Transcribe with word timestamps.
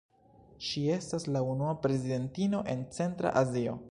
Ŝi 0.67 0.81
estas 0.93 1.27
la 1.35 1.43
unua 1.49 1.75
prezidentino 1.85 2.65
en 2.75 2.85
Centra 2.99 3.37
Azio. 3.45 3.81